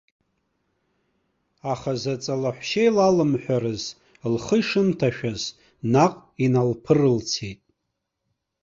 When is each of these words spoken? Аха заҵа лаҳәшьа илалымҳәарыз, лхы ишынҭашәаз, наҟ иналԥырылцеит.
Аха 1.73 1.93
заҵа 2.01 2.35
лаҳәшьа 2.41 2.83
илалымҳәарыз, 2.87 3.83
лхы 4.33 4.57
ишынҭашәаз, 4.61 5.41
наҟ 5.93 6.13
иналԥырылцеит. 6.45 7.61